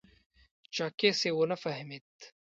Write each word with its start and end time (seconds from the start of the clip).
چاکېس 0.75 1.19
یې 1.25 1.31
و 1.35 1.39
نه 1.51 1.57
فهمېد. 1.63 2.09